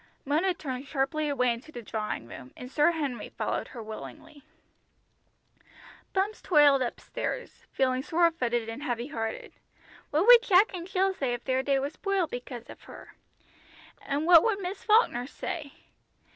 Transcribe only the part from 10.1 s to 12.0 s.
would Jack and Jill say if their day was